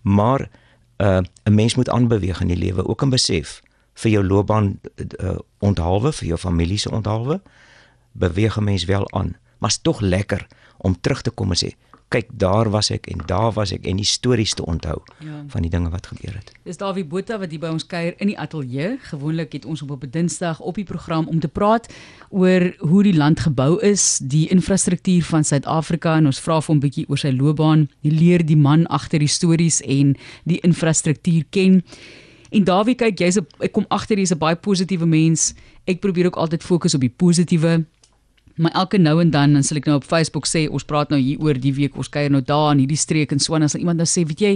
Maar 0.02 0.50
uh 0.98 1.22
'n 1.44 1.54
mens 1.54 1.76
moet 1.76 1.90
aanbeweeg 1.90 2.42
in 2.42 2.48
die 2.48 2.58
lewe, 2.58 2.88
ook 2.88 3.04
'n 3.04 3.10
besef 3.10 3.62
vir 3.94 4.12
jou 4.12 4.24
loopbaan 4.24 4.80
uh, 5.22 5.38
onthaalwe 5.60 6.14
vir 6.14 6.28
jou 6.28 6.38
familie 6.38 6.78
se 6.78 6.92
onthaalwe. 6.92 7.42
Beweeg 8.12 8.58
'n 8.58 8.64
mens 8.64 8.86
wel 8.86 9.12
aan, 9.12 9.36
maar 9.58 9.70
is 9.70 9.82
tog 9.82 10.00
lekker 10.00 10.48
om 10.78 11.02
terug 11.02 11.22
te 11.22 11.30
kom 11.30 11.50
en 11.50 11.58
sê, 11.58 11.76
kyk 12.14 12.30
daar 12.32 12.70
was 12.72 12.90
ek 12.94 13.08
en 13.12 13.20
daar 13.28 13.52
was 13.52 13.74
ek 13.76 13.86
en 13.90 14.00
die 14.00 14.08
stories 14.08 14.54
te 14.56 14.66
onthou 14.66 14.96
ja. 15.20 15.42
van 15.52 15.66
die 15.66 15.72
dinge 15.72 15.90
wat 15.92 16.08
gebeur 16.08 16.38
het. 16.38 16.54
Dis 16.64 16.80
Dawie 16.80 17.04
Botha 17.06 17.40
wat 17.42 17.52
hier 17.52 17.60
by 17.60 17.72
ons 17.76 17.86
kuier 17.86 18.16
in 18.24 18.32
die 18.32 18.38
ateljee. 18.40 18.96
Gewoonlik 19.10 19.58
het 19.58 19.66
ons 19.66 19.82
op 19.84 19.92
'n 20.04 20.10
Dinsdag 20.12 20.60
op 20.60 20.76
die 20.76 20.88
program 20.88 21.28
om 21.28 21.40
te 21.40 21.48
praat 21.48 21.92
oor 22.30 22.74
hoe 22.80 23.04
die 23.04 23.16
land 23.16 23.40
gebou 23.40 23.80
is, 23.82 24.20
die 24.24 24.48
infrastruktuur 24.48 25.24
van 25.24 25.44
Suid-Afrika 25.44 26.18
en 26.18 26.26
ons 26.26 26.40
vra 26.40 26.62
vir 26.62 26.68
hom 26.68 26.78
'n 26.78 26.86
bietjie 26.88 27.10
oor 27.10 27.18
sy 27.18 27.32
loopbaan. 27.32 27.90
Hy 28.02 28.10
leer 28.10 28.46
die 28.46 28.58
man 28.58 28.88
agter 28.88 29.20
die 29.20 29.28
stories 29.28 29.82
en 29.82 30.16
die 30.44 30.60
infrastruktuur 30.60 31.44
ken. 31.50 31.84
En 32.50 32.64
Dawie 32.64 32.96
kyk, 32.96 33.20
jy's 33.20 33.38
'n 33.38 33.48
ek 33.60 33.72
kom 33.72 33.86
agter 33.90 34.18
jy's 34.18 34.32
'n 34.32 34.38
baie 34.38 34.56
positiewe 34.56 35.06
mens. 35.06 35.54
Ek 35.86 36.00
probeer 36.00 36.26
ook 36.26 36.36
altyd 36.36 36.64
fokus 36.64 36.94
op 36.94 37.02
die 37.02 37.14
positiewe 37.18 37.86
Maar 38.58 38.72
elke 38.72 38.98
nou 38.98 39.22
en 39.22 39.32
dan 39.32 39.54
dan 39.54 39.64
sal 39.64 39.78
ek 39.78 39.86
nou 39.86 39.98
op 40.00 40.06
Facebook 40.08 40.48
sê 40.50 40.68
ons 40.70 40.84
praat 40.84 41.10
nou 41.14 41.20
hier 41.22 41.40
oor 41.40 41.54
die 41.54 41.74
week 41.74 41.98
ons 41.98 42.10
kuier 42.10 42.32
nou 42.34 42.42
daar 42.42 42.72
in 42.74 42.80
hierdie 42.84 42.98
streek 42.98 43.32
en 43.32 43.40
so 43.40 43.56
en 43.56 43.64
as 43.64 43.76
iemand 43.76 43.98
nou 43.98 44.08
sê 44.10 44.26
weet 44.26 44.42
jy 44.42 44.54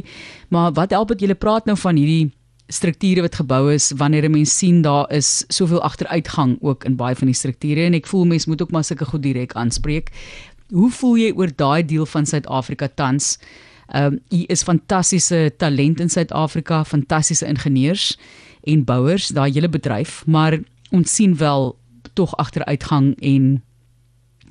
maar 0.49 0.73
wat 0.73 0.91
help 0.91 1.13
dit 1.13 1.27
julle 1.27 1.35
praat 1.35 1.65
nou 1.69 1.77
van 1.77 1.95
hierdie 1.95 2.31
strukture 2.71 3.21
wat 3.25 3.35
gebou 3.35 3.73
is 3.73 3.91
wanneer 3.99 4.25
'n 4.25 4.31
mens 4.31 4.57
sien 4.57 4.81
daar 4.81 5.11
is 5.11 5.43
soveel 5.47 5.81
agteruitgang 5.81 6.57
ook 6.61 6.85
in 6.85 6.95
baie 6.95 7.15
van 7.15 7.27
die 7.27 7.35
strukture 7.35 7.85
en 7.85 7.93
ek 7.93 8.07
voel 8.07 8.25
mense 8.25 8.49
moet 8.49 8.61
ook 8.61 8.71
maar 8.71 8.83
sulke 8.83 9.05
goed 9.05 9.23
direk 9.23 9.53
aanspreek. 9.53 10.09
Hoe 10.71 10.91
voel 10.91 11.17
jy 11.17 11.31
oor 11.35 11.51
daai 11.55 11.85
deel 11.85 12.05
van 12.05 12.25
Suid-Afrika 12.25 12.87
tans? 12.87 13.37
Ehm 13.87 14.13
um, 14.13 14.19
hier 14.29 14.49
is 14.49 14.63
fantastiese 14.63 15.51
talent 15.57 15.99
in 15.99 16.09
Suid-Afrika, 16.09 16.83
fantastiese 16.83 17.45
ingenieurs 17.45 18.17
en 18.63 18.83
bouers, 18.83 19.27
daai 19.27 19.51
hele 19.51 19.69
bedryf, 19.69 20.23
maar 20.25 20.59
ons 20.91 21.15
sien 21.15 21.37
wel 21.37 21.75
tog 22.13 22.35
agteruitgang 22.37 23.15
en 23.19 23.63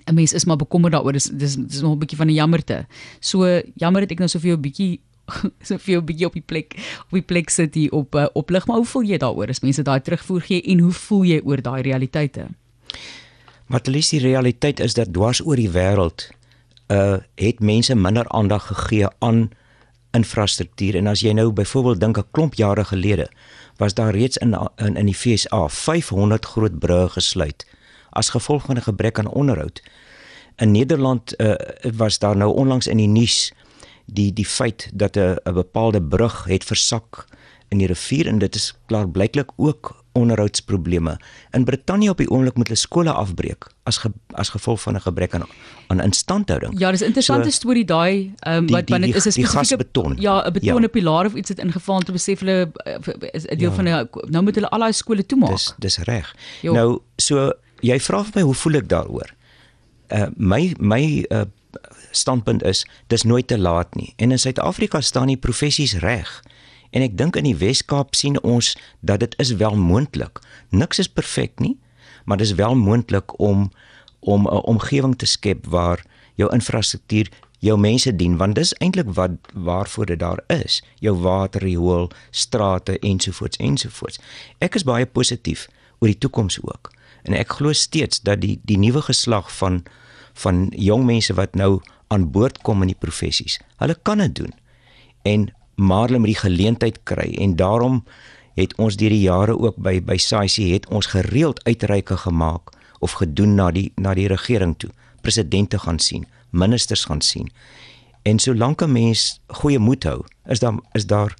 'n 0.06 0.14
mens 0.14 0.32
is 0.32 0.44
maar 0.44 0.56
bekommerd 0.56 0.92
daaroor. 0.92 1.12
Dis 1.12 1.30
dis 1.32 1.56
dis 1.56 1.80
nog 1.80 1.94
'n 1.94 1.98
bietjie 1.98 2.18
van 2.18 2.26
'n 2.26 2.34
jammerte. 2.34 2.86
So 3.20 3.62
jammer 3.74 4.00
dat 4.00 4.10
ek 4.10 4.18
nou 4.18 4.28
so 4.28 4.38
vir 4.38 4.48
jou 4.48 4.58
'n 4.58 4.62
bietjie 4.62 5.00
so 5.66 5.78
vir 5.78 5.92
jou 5.94 6.00
'n 6.00 6.06
bietjie 6.06 6.26
op 6.26 6.34
die 6.34 6.46
plek 6.46 6.74
op 7.06 7.16
die 7.18 7.22
plek 7.22 7.50
sit 7.50 7.74
hier 7.74 7.92
op 7.92 8.14
uh, 8.14 8.26
oplig, 8.32 8.66
maar 8.66 8.76
hoe 8.76 8.86
voel 8.86 9.02
jy 9.02 9.18
daaroor 9.18 9.48
as 9.48 9.60
mense 9.60 9.82
daai 9.82 10.00
terugvoer 10.00 10.40
gee 10.40 10.62
en 10.62 10.78
hoe 10.78 10.92
voel 10.92 11.24
jy 11.24 11.40
oor 11.44 11.62
daai 11.62 11.82
realiteite? 11.82 12.48
Wat 13.70 13.86
lees 13.86 14.08
die 14.10 14.20
realiteit 14.20 14.80
is 14.80 14.94
dat 14.94 15.12
dwars 15.12 15.40
oor 15.44 15.56
die 15.56 15.70
wêreld 15.70 16.30
uh 16.90 17.18
het 17.38 17.60
mense 17.60 17.94
minder 17.94 18.28
aandag 18.28 18.66
gegee 18.66 19.06
aan 19.18 19.50
infrastruktuur 20.16 20.96
en 20.98 21.06
as 21.06 21.22
jy 21.22 21.32
nou 21.32 21.52
byvoorbeeld 21.54 22.00
dink 22.00 22.18
'n 22.18 22.30
klomp 22.30 22.54
jare 22.54 22.84
gelede 22.84 23.28
was 23.78 23.94
daar 23.94 24.14
reeds 24.14 24.36
in 24.36 24.56
in 24.76 24.96
in 24.96 25.06
die 25.06 25.14
FSA 25.14 25.68
500 25.68 26.44
groot 26.44 26.78
brûe 26.78 27.08
gesluit 27.08 27.66
as 28.10 28.30
gevolg 28.30 28.64
van 28.64 28.76
'n 28.76 28.82
gebrek 28.82 29.18
aan 29.18 29.28
onderhoud. 29.28 29.82
in 30.60 30.70
Nederland 30.70 31.34
uh, 31.36 31.54
was 31.96 32.18
daar 32.18 32.36
nou 32.36 32.54
onlangs 32.54 32.86
in 32.86 32.96
die 32.96 33.08
nuus 33.08 33.52
die 34.04 34.32
die 34.32 34.46
feit 34.46 34.90
dat 34.92 35.16
'n 35.16 35.36
'n 35.44 35.54
bepaalde 35.54 36.02
brug 36.02 36.44
het 36.44 36.64
versak 36.64 37.24
in 37.68 37.78
die 37.78 37.86
rivier 37.86 38.26
en 38.26 38.38
dit 38.38 38.54
is 38.54 38.74
klaar 38.86 39.08
blyklik 39.08 39.50
ook 39.56 39.98
onderhoudsprobleme. 40.12 41.20
In 41.50 41.64
Brittanje 41.64 42.10
op 42.10 42.16
die 42.16 42.30
oomblik 42.30 42.56
moet 42.56 42.66
hulle 42.66 42.78
skole 42.78 43.12
afbreek 43.12 43.66
as 43.82 43.96
ge, 43.96 44.10
as 44.32 44.48
gevolg 44.48 44.80
van 44.80 44.94
'n 44.94 45.00
gebrek 45.00 45.34
aan 45.34 45.46
aan 45.86 46.00
instandhouding. 46.00 46.78
Ja, 46.78 46.90
dis 46.90 47.00
'n 47.00 47.04
interessante 47.04 47.50
so, 47.50 47.50
storie 47.50 47.84
daai 47.84 48.34
um, 48.46 48.66
wat 48.66 48.88
wanneer 48.88 49.16
is 49.16 49.26
'n 49.26 49.30
spesifieke 49.30 49.76
beton. 49.76 50.16
Ja, 50.18 50.46
'n 50.46 50.52
betone 50.52 50.80
ja. 50.80 50.88
pilaar 50.88 51.26
of 51.26 51.34
iets 51.34 51.48
het 51.48 51.58
ingeval 51.58 51.94
om 51.96 52.04
te 52.04 52.12
besef 52.12 52.38
hulle 52.38 52.70
eh, 52.74 53.30
is 53.32 53.44
'n 53.44 53.56
deel 53.56 53.70
ja. 53.70 53.74
van 53.74 53.84
die 53.84 53.94
nou 54.30 54.44
moet 54.44 54.54
hulle 54.54 54.68
al 54.68 54.78
daai 54.78 54.92
skole 54.92 55.26
toemaak. 55.26 55.50
Dis 55.50 55.74
dis 55.78 55.98
reg. 55.98 56.34
Nou 56.62 57.00
so 57.16 57.52
jy 57.82 57.98
vra 58.00 58.22
vir 58.24 58.40
my 58.40 58.42
hoe 58.48 58.54
voel 58.54 58.80
ek 58.80 58.88
daaroor? 58.88 59.34
Uh 60.10 60.28
my 60.36 60.74
my 60.78 61.02
uh 61.30 61.46
standpunt 62.10 62.64
is 62.66 62.82
dis 63.06 63.22
nooit 63.22 63.46
te 63.46 63.58
laat 63.58 63.94
nie. 63.94 64.12
En 64.18 64.30
in 64.34 64.38
Suid-Afrika 64.38 65.00
staan 65.00 65.30
die 65.30 65.38
professies 65.38 65.94
reg. 66.02 66.30
En 66.90 67.04
ek 67.06 67.14
dink 67.18 67.36
in 67.38 67.46
die 67.46 67.54
Wes-Kaap 67.54 68.16
sien 68.18 68.40
ons 68.42 68.72
dat 69.00 69.22
dit 69.22 69.36
is 69.38 69.52
wel 69.62 69.76
moontlik. 69.78 70.40
Niks 70.74 70.98
is 70.98 71.08
perfek 71.08 71.62
nie, 71.62 71.76
maar 72.26 72.40
dis 72.42 72.56
wel 72.58 72.74
moontlik 72.74 73.38
om 73.38 73.70
om 74.20 74.46
'n 74.46 74.64
omgewing 74.68 75.16
te 75.16 75.26
skep 75.26 75.66
waar 75.66 76.04
jou 76.34 76.52
infrastruktuur 76.52 77.30
jou 77.58 77.78
mense 77.78 78.16
dien 78.16 78.36
want 78.36 78.54
dis 78.54 78.72
eintlik 78.80 79.08
wat 79.16 79.30
waarvoor 79.54 80.06
dit 80.06 80.18
daar 80.18 80.40
is 80.46 80.80
jou 81.04 81.14
water 81.20 81.62
riool 81.62 82.10
strate 82.30 82.98
ensovoorts 82.98 83.56
ensovoorts 83.56 84.20
ek 84.58 84.74
is 84.74 84.84
baie 84.88 85.06
positief 85.06 85.68
oor 86.00 86.10
die 86.10 86.18
toekoms 86.18 86.58
ook. 86.62 86.90
En 87.22 87.36
ek 87.36 87.56
glo 87.60 87.72
steeds 87.76 88.22
dat 88.26 88.40
die 88.40 88.58
die 88.64 88.78
nuwe 88.80 89.02
geslag 89.02 89.50
van 89.60 89.82
van 90.40 90.68
jong 90.76 91.04
mense 91.04 91.34
wat 91.34 91.54
nou 91.54 91.80
aan 92.08 92.30
boord 92.32 92.60
kom 92.66 92.82
in 92.82 92.92
die 92.92 93.00
professies 93.00 93.58
hulle 93.82 93.96
kan 94.02 94.18
dit 94.24 94.34
doen. 94.34 94.52
En 95.22 95.48
maar 95.80 96.08
hulle 96.08 96.18
moet 96.18 96.34
die 96.34 96.42
geleentheid 96.42 96.98
kry. 97.08 97.30
En 97.40 97.56
daarom 97.56 98.04
het 98.54 98.74
ons 98.76 98.96
deur 98.96 99.12
die 99.12 99.24
jare 99.24 99.56
ook 99.58 99.78
by 99.80 100.00
by 100.04 100.16
SAIC 100.20 100.58
het 100.72 100.88
ons 100.88 101.12
gereeld 101.12 101.64
uitreike 101.64 102.16
gemaak 102.16 102.72
of 103.00 103.16
gedoen 103.20 103.54
na 103.56 103.70
die 103.70 103.92
na 103.96 104.14
die 104.14 104.28
regering 104.28 104.76
toe. 104.78 104.90
Presidente 105.20 105.78
gaan 105.78 105.98
sien 105.98 106.26
ministers 106.50 107.04
gaan 107.04 107.20
sien. 107.20 107.50
En 108.22 108.38
solank 108.38 108.82
'n 108.82 108.92
mens 108.92 109.40
goeie 109.46 109.78
moed 109.78 110.04
hou 110.04 110.24
is 110.46 110.58
daar 110.58 110.78
is 110.92 111.06
daar 111.06 111.34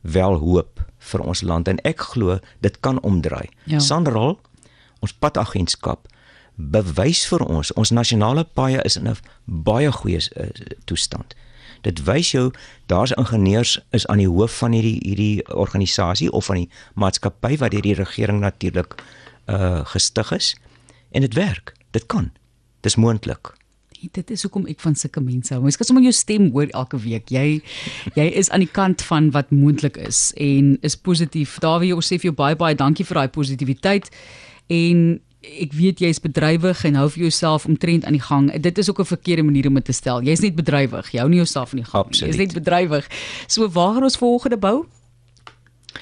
wel 0.00 0.34
hoop 0.34 0.84
vir 1.10 1.20
ons 1.20 1.42
land. 1.42 1.68
En 1.68 1.80
ek 1.84 2.00
glo 2.14 2.38
dit 2.64 2.80
kan 2.80 3.00
omdraai. 3.02 3.48
Ja. 3.70 3.78
Sanral 3.78 4.38
ons 5.04 5.12
padagentskap 5.12 6.08
bewys 6.54 7.24
vir 7.26 7.42
ons 7.50 7.72
ons 7.74 7.90
nasionale 7.90 8.44
paaie 8.44 8.82
is 8.84 8.96
in 8.96 9.08
'n 9.08 9.16
baie 9.44 9.90
goeie 9.92 10.20
uh, 10.36 10.46
toestand. 10.84 11.34
Dit 11.82 12.04
wys 12.04 12.30
jou 12.30 12.52
daar's 12.86 13.12
ingenieurs 13.12 13.80
is 13.90 14.06
aan 14.06 14.18
die 14.18 14.28
hoof 14.28 14.58
van 14.58 14.72
hierdie 14.72 15.00
hierdie 15.02 15.44
organisasie 15.48 16.30
of 16.32 16.44
van 16.44 16.56
die 16.56 16.70
maatskappy 16.94 17.56
wat 17.56 17.70
deur 17.70 17.82
die 17.82 17.94
regering 17.94 18.40
natuurlik 18.40 18.94
uh 19.46 19.84
gestig 19.84 20.32
is. 20.32 20.56
En 21.10 21.20
dit 21.20 21.34
werk. 21.34 21.74
Dit 21.90 22.06
kan. 22.06 22.32
Dis 22.80 22.96
moontlik 22.96 23.54
dit 24.12 24.30
is 24.30 24.42
hoekom 24.42 24.66
ek 24.66 24.80
van 24.80 24.94
sulke 24.94 25.20
mense 25.20 25.54
hou. 25.54 25.62
Mens 25.62 25.76
kan 25.76 25.86
sommer 25.86 26.02
jou 26.02 26.12
stem 26.12 26.50
hoor 26.50 26.66
elke 26.72 26.98
week. 26.98 27.30
Jy 27.30 27.62
jy 28.14 28.26
is 28.40 28.50
aan 28.50 28.60
die 28.60 28.70
kant 28.70 29.02
van 29.02 29.30
wat 29.30 29.50
moontlik 29.50 29.96
is 29.96 30.32
en 30.36 30.78
is 30.82 30.96
positief. 30.96 31.58
Dawie, 31.60 31.94
ons 31.94 32.06
sê 32.06 32.18
vir 32.18 32.30
jou 32.30 32.36
baie 32.36 32.56
baie 32.56 32.74
dankie 32.74 33.04
vir 33.04 33.14
daai 33.14 33.28
positiwiteit 33.28 34.10
en 34.68 35.20
ek 35.44 35.74
weet 35.76 36.00
jy 36.00 36.10
is 36.12 36.20
bedrywig 36.22 36.84
en 36.88 36.96
hou 36.98 37.06
vir 37.12 37.26
jouself 37.26 37.66
omtrent 37.68 38.06
aan 38.08 38.16
die 38.16 38.24
gang. 38.24 38.48
Dit 38.62 38.78
is 38.78 38.90
ook 38.90 39.00
'n 39.00 39.04
verkeerde 39.04 39.42
manier 39.42 39.66
om 39.68 39.74
dit 39.74 39.84
te 39.84 39.92
stel. 39.92 40.22
Jy's 40.22 40.40
net 40.40 40.54
bedrywig. 40.54 41.12
Jy 41.12 41.18
hou 41.18 41.28
nie 41.28 41.42
jouself 41.42 41.72
aan 41.72 41.82
die 41.82 41.90
gang 41.90 42.10
nie. 42.10 42.20
Jy's 42.20 42.36
net 42.36 42.52
bedrywig. 42.52 43.06
So 43.46 43.68
waar 43.68 43.94
gaan 43.94 44.02
ons 44.02 44.16
volgende 44.16 44.56
bou? 44.56 44.86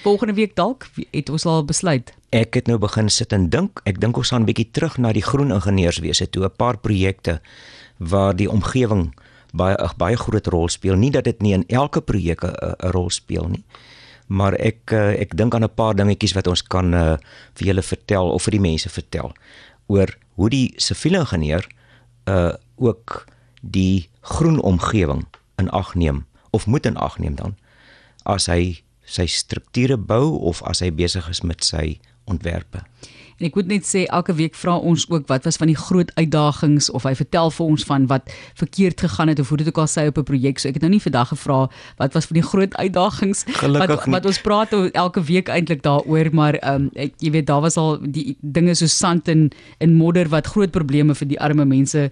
Volgende 0.01 0.35
week 0.35 0.55
dalk 0.55 0.89
het 1.11 1.29
ons 1.29 1.45
al 1.45 1.65
besluit. 1.65 2.13
Ek 2.33 2.55
het 2.55 2.67
nou 2.67 2.79
begin 2.79 3.11
sit 3.13 3.33
en 3.33 3.51
dink. 3.53 3.81
Ek 3.85 4.01
dink 4.01 4.17
ons 4.17 4.31
gaan 4.33 4.43
'n 4.43 4.49
bietjie 4.49 4.71
terug 4.73 4.97
na 4.99 5.13
die 5.13 5.23
groen 5.23 5.51
ingenieurswese 5.51 6.31
toe 6.31 6.45
'n 6.45 6.57
paar 6.57 6.79
projekte 6.79 7.41
waar 8.09 8.37
die 8.37 8.51
omgewing 8.51 9.13
baie 9.53 9.77
baie 9.97 10.17
groot 10.17 10.47
rol 10.47 10.69
speel. 10.69 10.97
Nie 10.97 11.11
dat 11.11 11.25
dit 11.25 11.43
nie 11.43 11.53
in 11.53 11.65
elke 11.69 12.01
projek 12.01 12.45
'n 12.45 12.91
rol 12.91 13.11
speel 13.11 13.49
nie 13.49 13.65
maar 14.33 14.57
ek 14.57 14.93
uh, 14.97 15.13
ek 15.21 15.37
dink 15.37 15.55
aan 15.55 15.65
'n 15.65 15.75
paar 15.75 15.95
dingetjies 15.95 16.33
wat 16.33 16.47
ons 16.47 16.63
kan 16.63 16.95
uh, 16.95 17.17
vir 17.55 17.67
julle 17.67 17.83
vertel 17.83 18.33
of 18.33 18.43
vir 18.49 18.57
die 18.57 18.65
mense 18.65 18.89
vertel 18.89 19.33
oor 19.87 20.09
hoe 20.41 20.49
die 20.51 20.73
siviele 20.77 21.25
ingenieur 21.25 21.67
uh 22.31 22.55
ook 22.83 23.27
die 23.61 24.09
groen 24.21 24.59
omgewing 24.59 25.27
in 25.59 25.69
ag 25.71 25.95
neem 25.95 26.27
of 26.51 26.67
moet 26.67 26.87
in 26.87 26.97
ag 26.97 27.19
neem 27.19 27.35
dan 27.35 27.55
as 28.25 28.47
hy 28.47 28.83
sy 29.05 29.27
strukture 29.27 29.97
bou 29.97 30.39
of 30.51 30.63
as 30.63 30.81
hy 30.81 30.91
besig 30.91 31.29
is 31.29 31.43
met 31.43 31.65
sy 31.65 32.01
ontwerpe. 32.25 32.83
En 33.39 33.47
ek 33.47 33.55
moet 33.55 33.67
net 33.67 33.87
sê 33.89 34.05
elke 34.07 34.35
week 34.39 34.55
vra 34.59 34.77
ons 34.77 35.07
ook 35.11 35.27
wat 35.31 35.45
was 35.45 35.57
van 35.57 35.71
die 35.71 35.79
groot 35.79 36.11
uitdagings 36.15 36.91
of 36.91 37.07
hy 37.09 37.15
vertel 37.19 37.51
vir 37.51 37.67
ons 37.67 37.85
van 37.89 38.07
wat 38.07 38.33
verkeerd 38.61 39.01
gegaan 39.01 39.33
het 39.33 39.41
of 39.43 39.49
hoe 39.49 39.59
dit 39.63 39.69
ook 39.73 39.83
al 39.83 39.91
sê 39.91 40.07
op 40.07 40.19
'n 40.19 40.29
projek. 40.29 40.59
So 40.59 40.69
ek 40.69 40.75
het 40.75 40.83
nou 40.83 40.93
nie 40.93 41.01
vandag 41.01 41.29
gevra 41.29 41.69
wat 41.97 42.15
was 42.15 42.27
van 42.27 42.41
die 42.41 42.49
groot 42.49 42.75
uitdagings 42.77 43.45
wat 43.63 44.07
wat 44.07 44.27
ons 44.27 44.41
praat 44.41 44.73
elke 44.73 45.23
week 45.23 45.49
eintlik 45.49 45.83
daaroor, 45.83 46.29
maar 46.33 46.55
ehm 46.55 46.75
um, 46.75 46.91
ek 46.95 47.15
jy 47.19 47.31
weet 47.31 47.47
daar 47.47 47.61
was 47.61 47.77
al 47.77 47.99
die 48.01 48.37
dinge 48.41 48.75
so 48.75 48.87
sand 48.87 49.29
en 49.29 49.51
en 49.79 49.95
modder 49.95 50.29
wat 50.29 50.47
groot 50.47 50.71
probleme 50.71 51.15
vir 51.15 51.29
die 51.29 51.41
arme 51.41 51.65
mense 51.65 52.11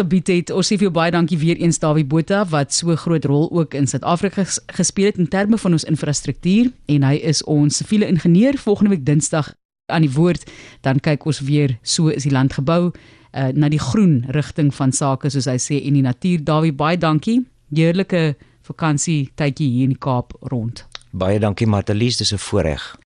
gebied 0.00 0.26
het. 0.32 0.50
Ons 0.50 0.70
sê 0.70 0.78
vir 0.78 0.88
jou 0.88 0.94
baie 0.96 1.12
dankie 1.12 1.38
weer 1.40 1.60
eens 1.60 1.78
Dawie 1.82 2.06
Botha 2.08 2.44
wat 2.54 2.72
so 2.74 2.96
groot 2.96 3.24
rol 3.28 3.48
ook 3.52 3.74
in 3.74 3.88
Suid-Afrika 3.90 4.46
gespeel 4.76 5.10
het 5.12 5.18
in 5.20 5.28
terme 5.28 5.58
van 5.58 5.76
ons 5.76 5.84
infrastruktuur 5.84 6.72
en 6.94 7.02
hy 7.02 7.16
is 7.32 7.44
ons 7.44 7.82
siviele 7.82 8.08
ingenieur 8.08 8.58
volgende 8.58 8.96
week 8.96 9.04
Dinsdag 9.06 9.52
aan 9.90 10.06
die 10.06 10.14
woord, 10.14 10.46
dan 10.80 11.00
kyk 11.00 11.26
ons 11.26 11.40
weer 11.40 11.78
so 11.82 12.08
is 12.08 12.26
die 12.26 12.32
land 12.32 12.52
gebou 12.52 12.90
uh, 12.90 13.48
na 13.54 13.68
die 13.68 13.80
groen 13.80 14.24
rigting 14.28 14.74
van 14.74 14.92
sake 14.92 15.30
soos 15.30 15.48
hy 15.50 15.58
sê 15.58 15.80
en 15.84 15.98
die 15.98 16.06
natuur. 16.06 16.44
Dawie, 16.44 16.72
baie 16.72 16.98
dankie. 16.98 17.40
Heerlike 17.74 18.34
vakansie 18.66 19.30
tydjie 19.38 19.68
hier 19.70 19.90
in 19.90 19.94
die 19.94 20.02
Kaap 20.02 20.34
rond. 20.52 20.86
Baie 21.10 21.40
dankie 21.42 21.66
Matalies, 21.66 22.18
dis 22.18 22.32
'n 22.32 22.38
voorreg. 22.38 22.94